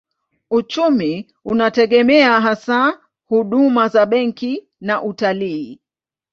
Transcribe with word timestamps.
Uchumi 0.49 1.31
unategemea 1.45 2.41
hasa 2.41 2.99
huduma 3.25 3.87
za 3.87 4.05
benki 4.05 4.67
na 4.81 5.03
utalii. 5.03 5.79